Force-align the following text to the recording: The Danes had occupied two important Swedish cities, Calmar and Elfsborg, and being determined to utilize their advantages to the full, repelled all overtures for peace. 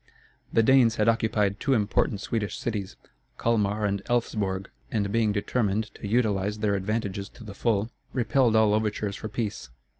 The 0.51 0.63
Danes 0.63 0.95
had 0.95 1.07
occupied 1.07 1.59
two 1.59 1.75
important 1.75 2.21
Swedish 2.21 2.57
cities, 2.57 2.95
Calmar 3.37 3.85
and 3.85 4.01
Elfsborg, 4.05 4.65
and 4.91 5.11
being 5.11 5.31
determined 5.31 5.93
to 5.93 6.07
utilize 6.07 6.57
their 6.57 6.73
advantages 6.73 7.29
to 7.29 7.43
the 7.43 7.53
full, 7.53 7.91
repelled 8.11 8.55
all 8.55 8.73
overtures 8.73 9.15
for 9.15 9.27
peace. 9.27 9.69